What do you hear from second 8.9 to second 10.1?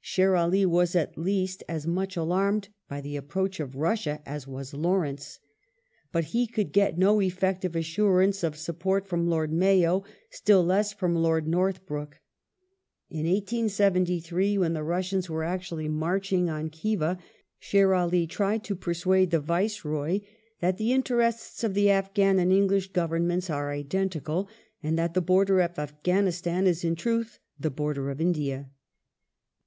from Lord Mayo: